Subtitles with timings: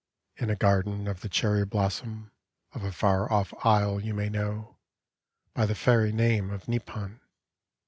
[0.37, 2.31] In a garden of the cherry blossom
[2.71, 4.79] Of a far off isle you may know
[5.53, 7.21] By the fairy name of Nippon